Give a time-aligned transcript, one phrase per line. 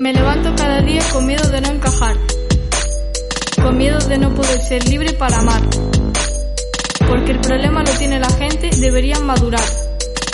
[0.00, 2.16] Me levanto cada día con miedo de no encajar,
[3.62, 5.60] con miedo de no poder ser libre para amar.
[7.06, 9.60] Porque el problema lo tiene la gente, deberían madurar.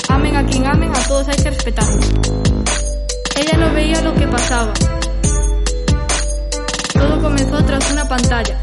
[0.09, 1.85] Amen a quien amen, a todos hay que respetar.
[3.35, 4.73] Ella no veía lo que pasaba.
[6.93, 8.63] Todo comenzó tras una pantalla.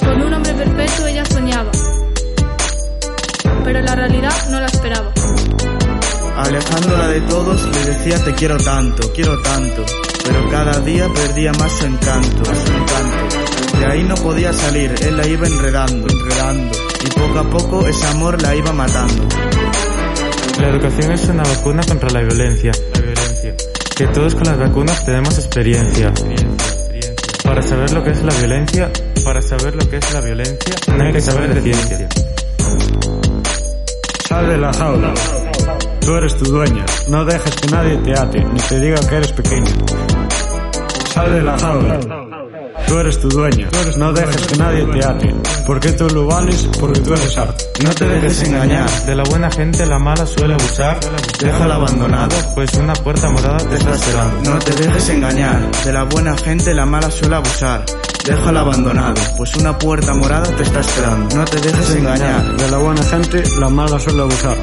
[0.00, 1.70] Con un hombre perfecto ella soñaba.
[3.62, 5.12] Pero la realidad no la esperaba.
[6.40, 9.84] Alejándola de todos le decía te quiero tanto, quiero tanto.
[10.24, 13.78] Pero cada día perdía más su encanto, más su encanto.
[13.78, 16.78] De ahí no podía salir, él la iba enredando, enredando.
[17.04, 19.26] Y poco a poco ese amor la iba matando.
[20.60, 22.72] La educación es una vacuna contra la violencia.
[22.94, 23.54] La violencia.
[23.94, 26.10] Que todos con las vacunas tenemos experiencia.
[27.44, 28.90] Para saber lo que es la violencia,
[29.24, 32.08] para saber lo que es la violencia, no hay que saber de ciencia.
[34.26, 35.14] Sal de la jaula.
[36.10, 36.84] Tú eres tu dueña.
[37.06, 39.70] No dejes que nadie te ate, ni te diga que eres pequeño.
[41.14, 42.00] Sal de la jaula.
[42.88, 43.68] Tú eres tu dueña.
[43.96, 45.34] No dejes que nadie te ate.
[45.64, 47.64] Porque tú lo vales, porque tú eres arte.
[47.84, 50.98] No te dejes engañar, De la buena gente la mala suele abusar,
[51.38, 52.34] déjala abandonado.
[52.56, 54.50] pues una puerta morada te está esperando.
[54.50, 57.84] No te dejes engañar, de la buena gente la mala suele abusar.
[58.24, 61.36] Déjala abandonado, pues una puerta morada te está esperando.
[61.36, 64.56] No te dejes engañar, De la buena gente, la mala suele abusar.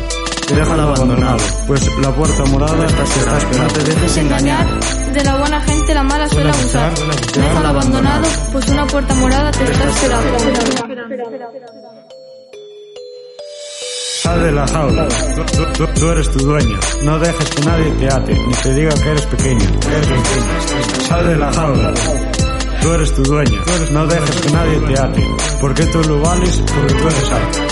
[0.55, 3.63] Déjala abandonado, Pues la puerta morada te está esperando.
[3.63, 4.79] No te dejes engañar,
[5.13, 6.93] De la buena gente la mala suele abusar.
[7.33, 10.37] Déjalo abandonado, pues una puerta morada te está esperando.
[14.23, 15.07] Sal de la jaula.
[15.07, 16.77] Tú, tú- tú eres tu dueña.
[17.03, 19.63] No dejes que nadie te ate, ni te diga que eres pequeño.
[19.63, 21.07] Eres pequeño.
[21.07, 21.93] Sal de la jaula.
[22.81, 23.59] Tú eres tu dueña.
[23.91, 25.27] No dejes que nadie te ate.
[25.61, 27.66] Porque tú lo vales, porque tú eres arte.